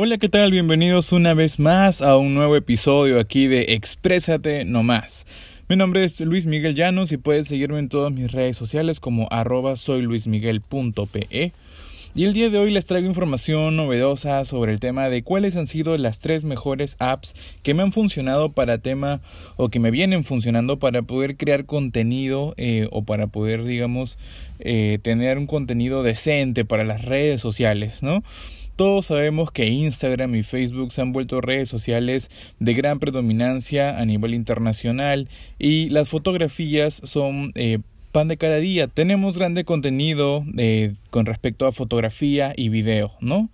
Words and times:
Hola, 0.00 0.18
¿qué 0.18 0.28
tal? 0.28 0.52
Bienvenidos 0.52 1.10
una 1.10 1.34
vez 1.34 1.58
más 1.58 2.02
a 2.02 2.16
un 2.18 2.32
nuevo 2.32 2.54
episodio 2.54 3.18
aquí 3.18 3.48
de 3.48 3.74
Exprésate 3.74 4.64
No 4.64 4.84
Más. 4.84 5.26
Mi 5.68 5.74
nombre 5.74 6.04
es 6.04 6.20
Luis 6.20 6.46
Miguel 6.46 6.76
Llanos 6.76 7.10
y 7.10 7.16
puedes 7.16 7.48
seguirme 7.48 7.80
en 7.80 7.88
todas 7.88 8.12
mis 8.12 8.30
redes 8.30 8.56
sociales 8.56 9.00
como 9.00 9.26
arroba 9.32 9.74
soyluismiguel.pe. 9.74 11.52
Y 12.14 12.24
el 12.24 12.32
día 12.32 12.48
de 12.48 12.58
hoy 12.58 12.70
les 12.70 12.86
traigo 12.86 13.08
información 13.08 13.74
novedosa 13.74 14.44
sobre 14.44 14.72
el 14.72 14.78
tema 14.78 15.08
de 15.08 15.24
cuáles 15.24 15.56
han 15.56 15.66
sido 15.66 15.98
las 15.98 16.20
tres 16.20 16.44
mejores 16.44 16.94
apps 17.00 17.34
que 17.64 17.74
me 17.74 17.82
han 17.82 17.90
funcionado 17.90 18.52
para 18.52 18.78
tema 18.78 19.20
o 19.56 19.68
que 19.68 19.80
me 19.80 19.90
vienen 19.90 20.22
funcionando 20.22 20.78
para 20.78 21.02
poder 21.02 21.36
crear 21.36 21.64
contenido 21.64 22.54
eh, 22.56 22.86
o 22.92 23.02
para 23.02 23.26
poder, 23.26 23.64
digamos, 23.64 24.16
eh, 24.60 25.00
tener 25.02 25.38
un 25.38 25.48
contenido 25.48 26.04
decente 26.04 26.64
para 26.64 26.84
las 26.84 27.04
redes 27.04 27.40
sociales, 27.40 28.00
¿no? 28.00 28.22
Todos 28.78 29.06
sabemos 29.06 29.50
que 29.50 29.66
Instagram 29.66 30.36
y 30.36 30.44
Facebook 30.44 30.92
se 30.92 31.00
han 31.00 31.12
vuelto 31.12 31.40
redes 31.40 31.68
sociales 31.68 32.30
de 32.60 32.74
gran 32.74 33.00
predominancia 33.00 33.98
a 33.98 34.04
nivel 34.04 34.34
internacional 34.34 35.28
y 35.58 35.88
las 35.88 36.08
fotografías 36.08 37.00
son 37.02 37.50
eh, 37.56 37.80
pan 38.12 38.28
de 38.28 38.36
cada 38.36 38.58
día. 38.58 38.86
Tenemos 38.86 39.36
grande 39.36 39.64
contenido 39.64 40.44
eh, 40.56 40.94
con 41.10 41.26
respecto 41.26 41.66
a 41.66 41.72
fotografía 41.72 42.52
y 42.56 42.68
video, 42.68 43.14
¿no? 43.20 43.50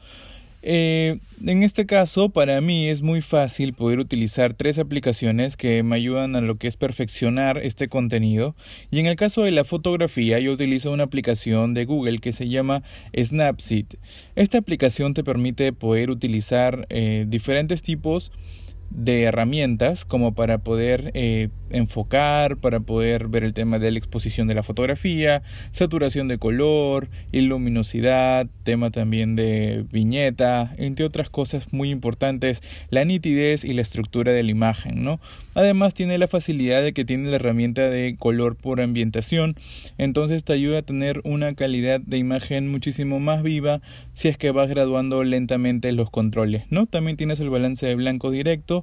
Eh, 0.66 1.18
en 1.44 1.62
este 1.62 1.84
caso, 1.84 2.30
para 2.30 2.58
mí 2.62 2.88
es 2.88 3.02
muy 3.02 3.20
fácil 3.20 3.74
poder 3.74 3.98
utilizar 3.98 4.54
tres 4.54 4.78
aplicaciones 4.78 5.58
que 5.58 5.82
me 5.82 5.96
ayudan 5.96 6.36
a 6.36 6.40
lo 6.40 6.56
que 6.56 6.68
es 6.68 6.78
perfeccionar 6.78 7.58
este 7.58 7.88
contenido. 7.88 8.56
Y 8.90 8.98
en 8.98 9.04
el 9.04 9.16
caso 9.16 9.42
de 9.42 9.50
la 9.50 9.64
fotografía, 9.64 10.38
yo 10.38 10.52
utilizo 10.52 10.90
una 10.90 11.04
aplicación 11.04 11.74
de 11.74 11.84
Google 11.84 12.18
que 12.18 12.32
se 12.32 12.48
llama 12.48 12.82
Snapseed. 13.14 13.84
Esta 14.36 14.56
aplicación 14.56 15.12
te 15.12 15.22
permite 15.22 15.74
poder 15.74 16.08
utilizar 16.08 16.86
eh, 16.88 17.26
diferentes 17.28 17.82
tipos 17.82 18.32
de 18.32 18.63
herramientas 19.06 20.04
como 20.04 20.34
para 20.34 20.58
poder 20.58 21.10
eh, 21.14 21.48
enfocar, 21.70 22.56
para 22.56 22.80
poder 22.80 23.28
ver 23.28 23.44
el 23.44 23.52
tema 23.52 23.78
de 23.78 23.90
la 23.90 23.98
exposición 23.98 24.48
de 24.48 24.54
la 24.54 24.62
fotografía, 24.62 25.42
saturación 25.72 26.28
de 26.28 26.38
color, 26.38 27.08
luminosidad, 27.32 28.46
tema 28.62 28.90
también 28.90 29.36
de 29.36 29.84
viñeta, 29.90 30.74
entre 30.78 31.04
otras 31.04 31.30
cosas 31.30 31.72
muy 31.72 31.90
importantes, 31.90 32.62
la 32.90 33.04
nitidez 33.04 33.64
y 33.64 33.74
la 33.74 33.82
estructura 33.82 34.32
de 34.32 34.42
la 34.42 34.50
imagen, 34.50 35.04
¿no? 35.04 35.20
Además 35.54 35.94
tiene 35.94 36.18
la 36.18 36.26
facilidad 36.26 36.82
de 36.82 36.92
que 36.92 37.04
tiene 37.04 37.30
la 37.30 37.36
herramienta 37.36 37.88
de 37.88 38.16
color 38.18 38.56
por 38.56 38.80
ambientación, 38.80 39.56
entonces 39.98 40.44
te 40.44 40.52
ayuda 40.52 40.78
a 40.78 40.82
tener 40.82 41.20
una 41.24 41.54
calidad 41.54 42.00
de 42.00 42.18
imagen 42.18 42.70
muchísimo 42.70 43.20
más 43.20 43.42
viva 43.42 43.80
si 44.14 44.28
es 44.28 44.36
que 44.36 44.50
vas 44.50 44.68
graduando 44.68 45.22
lentamente 45.22 45.92
los 45.92 46.10
controles, 46.10 46.64
¿no? 46.70 46.86
También 46.86 47.16
tienes 47.16 47.40
el 47.40 47.50
balance 47.50 47.86
de 47.86 47.94
blanco 47.94 48.30
directo 48.30 48.73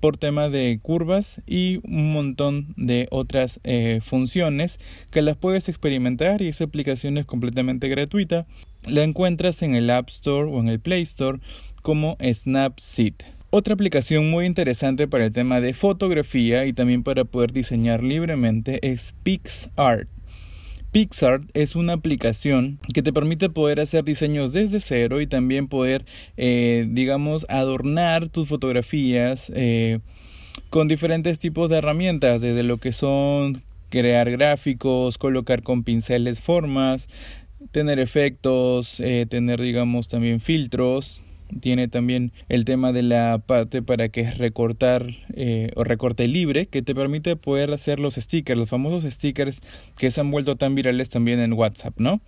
por 0.00 0.16
tema 0.16 0.48
de 0.48 0.78
curvas 0.82 1.42
y 1.46 1.80
un 1.84 2.12
montón 2.12 2.72
de 2.76 3.06
otras 3.10 3.60
eh, 3.64 4.00
funciones 4.02 4.80
que 5.10 5.22
las 5.22 5.36
puedes 5.36 5.68
experimentar 5.68 6.40
y 6.40 6.48
esa 6.48 6.64
aplicación 6.64 7.18
es 7.18 7.26
completamente 7.26 7.88
gratuita. 7.88 8.46
La 8.86 9.04
encuentras 9.04 9.62
en 9.62 9.74
el 9.74 9.90
App 9.90 10.08
Store 10.08 10.50
o 10.50 10.58
en 10.60 10.68
el 10.68 10.80
Play 10.80 11.02
Store 11.02 11.38
como 11.82 12.16
Snapseed. 12.22 13.14
Otra 13.50 13.74
aplicación 13.74 14.30
muy 14.30 14.46
interesante 14.46 15.08
para 15.08 15.26
el 15.26 15.32
tema 15.32 15.60
de 15.60 15.74
fotografía 15.74 16.66
y 16.66 16.72
también 16.72 17.02
para 17.02 17.24
poder 17.24 17.52
diseñar 17.52 18.02
libremente 18.02 18.78
es 18.90 19.12
PixArt. 19.22 20.08
Pixar 20.92 21.42
es 21.54 21.76
una 21.76 21.92
aplicación 21.92 22.80
que 22.92 23.02
te 23.02 23.12
permite 23.12 23.48
poder 23.48 23.78
hacer 23.78 24.02
diseños 24.02 24.52
desde 24.52 24.80
cero 24.80 25.20
y 25.20 25.26
también 25.28 25.68
poder, 25.68 26.04
eh, 26.36 26.86
digamos, 26.88 27.46
adornar 27.48 28.28
tus 28.28 28.48
fotografías 28.48 29.52
eh, 29.54 30.00
con 30.68 30.88
diferentes 30.88 31.38
tipos 31.38 31.68
de 31.68 31.78
herramientas, 31.78 32.42
desde 32.42 32.64
lo 32.64 32.78
que 32.78 32.92
son 32.92 33.62
crear 33.88 34.30
gráficos, 34.32 35.16
colocar 35.16 35.62
con 35.62 35.84
pinceles 35.84 36.40
formas, 36.40 37.08
tener 37.70 38.00
efectos, 38.00 38.98
eh, 38.98 39.26
tener, 39.28 39.60
digamos, 39.60 40.08
también 40.08 40.40
filtros, 40.40 41.22
tiene 41.60 41.88
también 41.88 42.32
el 42.48 42.64
tema 42.64 42.92
de 42.92 43.02
la 43.02 43.42
parte 43.44 43.82
para 43.82 44.08
que 44.08 44.22
es 44.22 44.38
recortar 44.38 45.16
eh, 45.34 45.70
o 45.76 45.84
recorte 45.84 46.28
libre 46.28 46.66
que 46.66 46.82
te 46.82 46.94
permite 46.94 47.36
poder 47.36 47.72
hacer 47.72 47.98
los 47.98 48.14
stickers, 48.14 48.58
los 48.58 48.68
famosos 48.68 49.10
stickers 49.12 49.62
que 49.96 50.10
se 50.10 50.20
han 50.20 50.30
vuelto 50.30 50.56
tan 50.56 50.74
virales 50.74 51.10
también 51.10 51.40
en 51.40 51.52
WhatsApp, 51.52 51.98
¿no? 51.98 52.20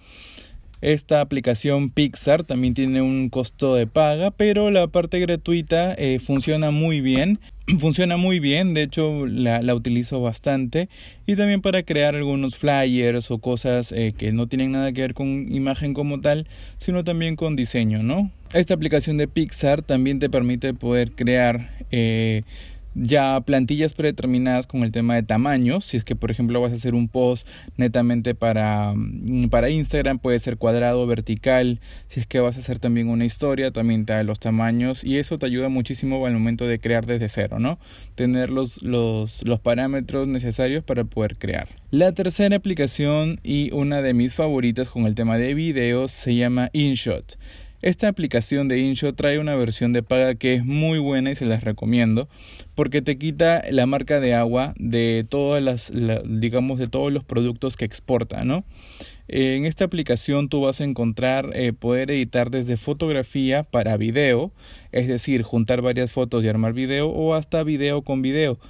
Esta 0.82 1.20
aplicación 1.20 1.90
Pixar 1.90 2.42
también 2.42 2.74
tiene 2.74 3.02
un 3.02 3.28
costo 3.28 3.76
de 3.76 3.86
paga, 3.86 4.32
pero 4.32 4.72
la 4.72 4.88
parte 4.88 5.20
gratuita 5.20 5.94
eh, 5.94 6.18
funciona 6.18 6.72
muy 6.72 7.00
bien. 7.00 7.38
Funciona 7.78 8.16
muy 8.16 8.40
bien, 8.40 8.74
de 8.74 8.82
hecho 8.82 9.24
la, 9.26 9.60
utilizo 9.72 10.20
bastante 10.20 10.88
y 11.24 11.36
también 11.36 11.62
para 11.62 11.84
crear 11.84 12.16
algunos 12.16 12.56
flyers 12.56 13.30
o 13.30 13.38
cosas 13.38 13.92
eh, 13.92 14.12
que 14.18 14.32
no 14.32 14.48
tienen 14.48 14.72
nada 14.72 14.92
que 14.92 15.02
ver 15.02 15.14
con 15.14 15.46
imagen 15.54 15.94
como 15.94 16.20
tal, 16.20 16.48
sino 16.78 17.04
también 17.04 17.36
con 17.36 17.54
diseño, 17.54 18.02
¿no? 18.02 18.32
Esta 18.52 18.74
aplicación 18.74 19.16
de 19.16 19.28
Pixar 19.28 19.82
también 19.82 20.18
te 20.18 20.28
permite 20.28 20.74
poder 20.74 21.12
crear 21.12 21.70
eh, 21.92 22.42
ya 22.94 23.40
plantillas 23.40 23.94
predeterminadas 23.94 24.66
con 24.66 24.82
el 24.82 24.92
tema 24.92 25.14
de 25.14 25.22
tamaños. 25.22 25.84
Si 25.84 25.96
es 25.96 26.04
que, 26.04 26.16
por 26.16 26.30
ejemplo, 26.30 26.60
vas 26.60 26.72
a 26.72 26.76
hacer 26.76 26.94
un 26.94 27.08
post 27.08 27.46
netamente 27.76 28.34
para, 28.34 28.92
mm, 28.94 29.48
para 29.48 29.70
Instagram, 29.70 30.18
puede 30.18 30.38
ser 30.38 30.56
cuadrado, 30.56 31.06
vertical. 31.06 31.80
Si 32.08 32.20
es 32.20 32.26
que 32.26 32.40
vas 32.40 32.56
a 32.56 32.60
hacer 32.60 32.78
también 32.78 33.08
una 33.08 33.24
historia, 33.24 33.70
también 33.70 34.04
te 34.04 34.12
da 34.12 34.22
los 34.22 34.40
tamaños. 34.40 35.04
Y 35.04 35.18
eso 35.18 35.38
te 35.38 35.46
ayuda 35.46 35.68
muchísimo 35.68 36.24
al 36.26 36.32
momento 36.32 36.66
de 36.66 36.78
crear 36.78 37.06
desde 37.06 37.28
cero, 37.28 37.58
¿no? 37.58 37.78
Tener 38.14 38.50
los, 38.50 38.82
los, 38.82 39.42
los 39.44 39.60
parámetros 39.60 40.28
necesarios 40.28 40.84
para 40.84 41.04
poder 41.04 41.36
crear. 41.36 41.68
La 41.90 42.12
tercera 42.12 42.56
aplicación 42.56 43.40
y 43.42 43.70
una 43.72 44.02
de 44.02 44.14
mis 44.14 44.34
favoritas 44.34 44.88
con 44.88 45.06
el 45.06 45.14
tema 45.14 45.38
de 45.38 45.54
videos 45.54 46.10
se 46.10 46.34
llama 46.34 46.70
InShot. 46.72 47.38
Esta 47.82 48.06
aplicación 48.06 48.68
de 48.68 48.78
InShot 48.78 49.16
trae 49.16 49.40
una 49.40 49.56
versión 49.56 49.92
de 49.92 50.04
paga 50.04 50.36
que 50.36 50.54
es 50.54 50.64
muy 50.64 51.00
buena 51.00 51.32
y 51.32 51.34
se 51.34 51.46
las 51.46 51.64
recomiendo 51.64 52.28
porque 52.76 53.02
te 53.02 53.18
quita 53.18 53.60
la 53.70 53.86
marca 53.86 54.20
de 54.20 54.34
agua 54.34 54.72
de 54.78 55.26
todas 55.28 55.60
las, 55.60 55.92
digamos, 56.24 56.78
de 56.78 56.86
todos 56.86 57.12
los 57.12 57.24
productos 57.24 57.76
que 57.76 57.84
exporta, 57.84 58.44
¿no? 58.44 58.64
En 59.26 59.64
esta 59.64 59.84
aplicación 59.84 60.48
tú 60.48 60.60
vas 60.60 60.80
a 60.80 60.84
encontrar 60.84 61.50
eh, 61.54 61.72
poder 61.72 62.12
editar 62.12 62.50
desde 62.50 62.76
fotografía 62.76 63.64
para 63.64 63.96
video, 63.96 64.52
es 64.92 65.08
decir, 65.08 65.42
juntar 65.42 65.82
varias 65.82 66.12
fotos 66.12 66.44
y 66.44 66.48
armar 66.48 66.74
video 66.74 67.08
o 67.08 67.34
hasta 67.34 67.64
video 67.64 68.02
con 68.02 68.22
video 68.22 68.60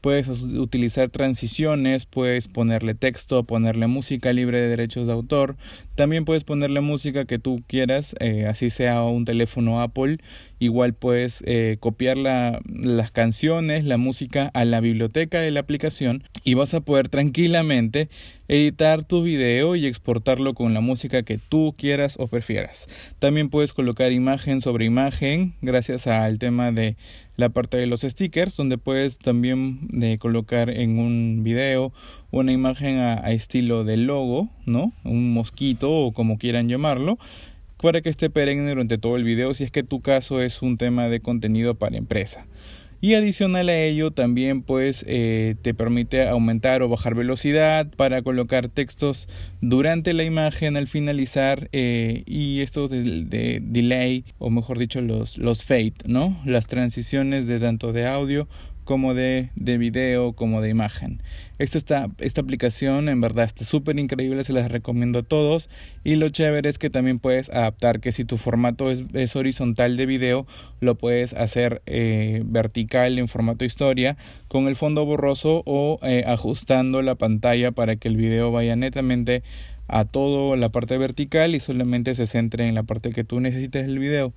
puedes 0.00 0.28
utilizar 0.28 1.08
transiciones, 1.10 2.06
puedes 2.06 2.48
ponerle 2.48 2.94
texto, 2.94 3.44
ponerle 3.44 3.86
música 3.86 4.32
libre 4.32 4.60
de 4.60 4.68
derechos 4.68 5.06
de 5.06 5.12
autor, 5.12 5.56
también 5.94 6.24
puedes 6.24 6.44
ponerle 6.44 6.80
música 6.80 7.24
que 7.24 7.38
tú 7.38 7.62
quieras, 7.66 8.14
eh, 8.20 8.46
así 8.46 8.70
sea 8.70 9.02
un 9.02 9.24
teléfono 9.24 9.80
Apple, 9.80 10.18
igual 10.58 10.94
puedes 10.94 11.42
eh, 11.46 11.76
copiar 11.80 12.16
la, 12.16 12.60
las 12.68 13.10
canciones, 13.10 13.84
la 13.84 13.96
música 13.96 14.50
a 14.54 14.64
la 14.64 14.80
biblioteca 14.80 15.40
de 15.40 15.50
la 15.50 15.60
aplicación 15.60 16.24
y 16.44 16.54
vas 16.54 16.74
a 16.74 16.80
poder 16.80 17.08
tranquilamente 17.08 18.08
editar 18.48 19.04
tu 19.04 19.22
video 19.22 19.76
y 19.76 19.86
exportarlo 19.86 20.54
con 20.54 20.74
la 20.74 20.80
música 20.80 21.22
que 21.22 21.38
tú 21.38 21.74
quieras 21.76 22.16
o 22.18 22.28
prefieras. 22.28 22.88
También 23.18 23.50
puedes 23.50 23.72
colocar 23.72 24.12
imagen 24.12 24.60
sobre 24.60 24.86
imagen 24.86 25.54
gracias 25.60 26.06
al 26.06 26.38
tema 26.38 26.72
de 26.72 26.96
la 27.38 27.48
parte 27.50 27.76
de 27.76 27.86
los 27.86 28.02
stickers 28.02 28.56
donde 28.56 28.78
puedes 28.78 29.16
también 29.16 29.88
eh, 30.02 30.18
colocar 30.18 30.70
en 30.70 30.98
un 30.98 31.42
video 31.44 31.92
una 32.32 32.52
imagen 32.52 32.98
a, 32.98 33.14
a, 33.14 33.30
estilo 33.30 33.84
de 33.84 33.96
logo, 33.96 34.48
¿no? 34.66 34.92
Un 35.04 35.32
mosquito 35.32 35.90
o 35.90 36.12
como 36.12 36.36
quieran 36.36 36.68
llamarlo 36.68 37.16
para 37.80 38.00
que 38.00 38.08
esté 38.08 38.28
perenne 38.28 38.68
durante 38.68 38.98
todo 38.98 39.16
el 39.16 39.22
video 39.22 39.54
si 39.54 39.62
es 39.62 39.70
que 39.70 39.84
tu 39.84 40.00
caso 40.00 40.42
es 40.42 40.62
un 40.62 40.78
tema 40.78 41.08
de 41.08 41.20
contenido 41.20 41.76
para 41.76 41.96
empresa 41.96 42.44
y 43.00 43.14
adicional 43.14 43.68
a 43.68 43.78
ello 43.78 44.10
también 44.10 44.62
pues 44.62 45.04
eh, 45.06 45.54
te 45.62 45.74
permite 45.74 46.28
aumentar 46.28 46.82
o 46.82 46.88
bajar 46.88 47.14
velocidad 47.14 47.88
para 47.96 48.22
colocar 48.22 48.68
textos 48.68 49.28
durante 49.60 50.12
la 50.12 50.24
imagen 50.24 50.76
al 50.76 50.88
finalizar 50.88 51.68
eh, 51.72 52.22
y 52.26 52.60
estos 52.60 52.90
de, 52.90 53.60
delay 53.62 54.24
o 54.38 54.50
mejor 54.50 54.78
dicho 54.78 55.00
los, 55.00 55.38
los 55.38 55.64
fade 55.64 55.94
no 56.06 56.40
las 56.44 56.66
transiciones 56.66 57.46
de 57.46 57.60
tanto 57.60 57.92
de 57.92 58.06
audio 58.06 58.48
como 58.88 59.12
de, 59.12 59.50
de 59.54 59.76
video, 59.76 60.32
como 60.32 60.62
de 60.62 60.70
imagen. 60.70 61.22
Esta, 61.58 62.08
esta 62.16 62.40
aplicación 62.40 63.10
en 63.10 63.20
verdad 63.20 63.44
está 63.44 63.66
súper 63.66 63.98
increíble, 63.98 64.44
se 64.44 64.54
las 64.54 64.72
recomiendo 64.72 65.18
a 65.18 65.22
todos. 65.22 65.68
Y 66.04 66.16
lo 66.16 66.30
chévere 66.30 66.70
es 66.70 66.78
que 66.78 66.88
también 66.88 67.18
puedes 67.18 67.50
adaptar 67.50 68.00
que 68.00 68.12
si 68.12 68.24
tu 68.24 68.38
formato 68.38 68.90
es, 68.90 69.02
es 69.12 69.36
horizontal 69.36 69.98
de 69.98 70.06
video, 70.06 70.46
lo 70.80 70.94
puedes 70.94 71.34
hacer 71.34 71.82
eh, 71.84 72.40
vertical 72.46 73.18
en 73.18 73.28
formato 73.28 73.66
historia 73.66 74.16
con 74.48 74.68
el 74.68 74.74
fondo 74.74 75.04
borroso 75.04 75.62
o 75.66 75.98
eh, 76.02 76.24
ajustando 76.26 77.02
la 77.02 77.14
pantalla 77.14 77.72
para 77.72 77.96
que 77.96 78.08
el 78.08 78.16
video 78.16 78.52
vaya 78.52 78.74
netamente 78.74 79.42
a 79.88 80.04
toda 80.04 80.56
la 80.56 80.68
parte 80.68 80.96
vertical 80.98 81.54
y 81.54 81.60
solamente 81.60 82.14
se 82.14 82.26
centre 82.26 82.68
en 82.68 82.74
la 82.74 82.82
parte 82.82 83.12
que 83.12 83.24
tú 83.24 83.40
necesites 83.40 83.86
del 83.86 83.98
video. 83.98 84.32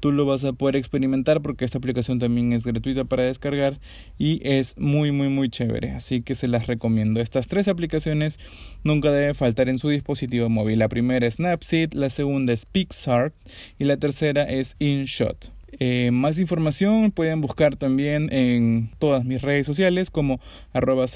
Tú 0.00 0.12
lo 0.12 0.24
vas 0.24 0.44
a 0.44 0.52
poder 0.52 0.76
experimentar 0.76 1.42
porque 1.42 1.64
esta 1.64 1.78
aplicación 1.78 2.18
también 2.18 2.52
es 2.52 2.64
gratuita 2.64 3.04
para 3.04 3.24
descargar 3.24 3.80
y 4.18 4.40
es 4.48 4.76
muy 4.78 5.12
muy 5.12 5.28
muy 5.28 5.50
chévere, 5.50 5.90
así 5.92 6.22
que 6.22 6.34
se 6.34 6.48
las 6.48 6.66
recomiendo. 6.66 7.20
Estas 7.20 7.48
tres 7.48 7.68
aplicaciones 7.68 8.38
nunca 8.82 9.10
deben 9.10 9.34
faltar 9.34 9.68
en 9.68 9.78
su 9.78 9.88
dispositivo 9.88 10.48
móvil. 10.48 10.78
La 10.78 10.88
primera 10.88 11.26
es 11.26 11.34
Snapseed, 11.34 11.92
la 11.92 12.10
segunda 12.10 12.52
es 12.52 12.66
PixArt 12.66 13.34
y 13.78 13.84
la 13.84 13.96
tercera 13.96 14.44
es 14.44 14.76
InShot. 14.78 15.53
Eh, 15.78 16.10
más 16.12 16.38
información 16.38 17.10
pueden 17.10 17.40
buscar 17.40 17.76
también 17.76 18.32
en 18.32 18.90
todas 18.98 19.24
mis 19.24 19.42
redes 19.42 19.66
sociales 19.66 20.10
como 20.10 20.40
arroba 20.72 21.06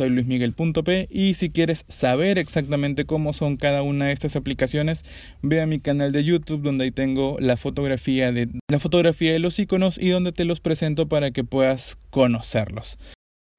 y 1.10 1.34
si 1.34 1.50
quieres 1.50 1.84
saber 1.88 2.38
exactamente 2.38 3.04
cómo 3.04 3.32
son 3.32 3.56
cada 3.56 3.82
una 3.82 4.06
de 4.06 4.12
estas 4.12 4.36
aplicaciones 4.36 5.04
ve 5.42 5.60
a 5.60 5.66
mi 5.66 5.80
canal 5.80 6.12
de 6.12 6.24
YouTube 6.24 6.62
donde 6.62 6.84
ahí 6.84 6.90
tengo 6.90 7.36
la 7.40 7.56
fotografía 7.56 8.32
de 8.32 8.48
la 8.68 8.78
fotografía 8.78 9.32
de 9.32 9.38
los 9.38 9.58
iconos 9.58 9.98
y 9.98 10.10
donde 10.10 10.32
te 10.32 10.44
los 10.44 10.60
presento 10.60 11.08
para 11.08 11.30
que 11.30 11.44
puedas 11.44 11.98
conocerlos. 12.10 12.98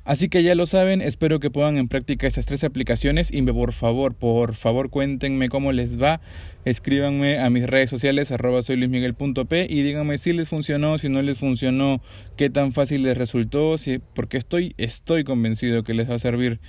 Así 0.05 0.29
que 0.29 0.41
ya 0.43 0.55
lo 0.55 0.65
saben, 0.65 1.01
espero 1.01 1.39
que 1.39 1.51
pongan 1.51 1.77
en 1.77 1.87
práctica 1.89 2.25
estas 2.25 2.45
tres 2.45 2.63
aplicaciones 2.63 3.33
y 3.33 3.41
por 3.41 3.73
favor, 3.73 4.15
por 4.15 4.55
favor 4.55 4.89
cuéntenme 4.89 5.49
cómo 5.49 5.71
les 5.73 6.01
va, 6.01 6.21
escríbanme 6.63 7.39
a 7.39 7.49
mis 7.49 7.67
redes 7.67 7.89
sociales 7.89 8.31
arroba 8.31 8.61
y 8.67 9.83
díganme 9.83 10.17
si 10.17 10.33
les 10.33 10.47
funcionó, 10.47 10.97
si 10.97 11.09
no 11.09 11.21
les 11.21 11.37
funcionó, 11.37 12.01
qué 12.37 12.49
tan 12.49 12.71
fácil 12.71 13.03
les 13.03 13.17
resultó, 13.17 13.77
si, 13.77 13.99
porque 13.99 14.37
estoy, 14.37 14.73
estoy 14.77 15.25
convencido 15.25 15.83
que 15.83 15.93
les 15.93 16.09
va 16.09 16.15
a 16.15 16.19
servir 16.19 16.59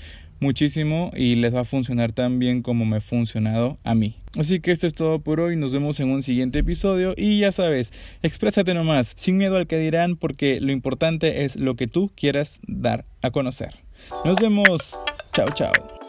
muchísimo 0.41 1.11
y 1.15 1.37
les 1.37 1.55
va 1.55 1.61
a 1.61 1.65
funcionar 1.65 2.13
tan 2.13 2.39
bien 2.39 2.63
como 2.63 2.85
me 2.85 2.97
ha 2.97 3.01
funcionado 3.01 3.79
a 3.85 3.95
mí. 3.95 4.17
Así 4.39 4.61
que 4.61 4.73
esto 4.73 4.87
es 4.87 4.95
todo 4.95 5.21
por 5.21 5.41
hoy, 5.41 5.57
nos 5.57 5.73
vemos 5.73 6.01
en 6.01 6.11
un 6.11 6.23
siguiente 6.23 6.61
episodio 6.61 7.15
y 7.17 7.41
ya 7.41 7.53
sabes, 7.53 7.93
exprésate 8.23 8.75
nomás, 8.75 9.15
sin 9.17 9.37
miedo 9.37 9.57
al 9.57 9.67
que 9.67 9.79
dirán 9.79 10.17
porque 10.17 10.61
lo 10.61 10.73
importante 10.73 11.45
es 11.45 11.57
lo 11.57 11.77
que 11.77 11.87
tú 11.87 12.11
quieras 12.15 12.61
dar 12.67 13.05
a 13.23 13.31
conocer. 13.31 13.77
Nos 14.25 14.37
vemos, 14.37 14.99
chao 15.33 15.49
chao. 15.55 16.00